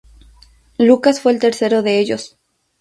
[0.79, 2.35] Lucas fue el tercero de ellos.